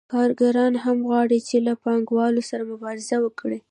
[0.13, 3.59] کارګران هم غواړي چې له پانګوالو سره مبارزه وکړي